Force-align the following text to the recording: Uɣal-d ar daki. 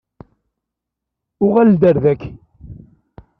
Uɣal-d 1.45 1.81
ar 1.89 1.97
daki. 2.03 2.31